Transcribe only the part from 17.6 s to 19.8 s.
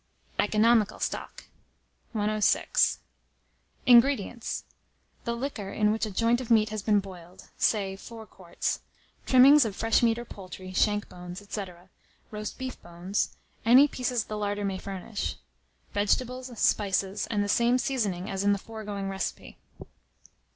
seasoning as in the foregoing recipe.